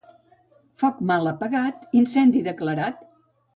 Foc 0.83 1.03
mal 1.11 1.29
apagat, 1.33 1.85
incendi 2.01 2.43
declarat. 2.51 3.07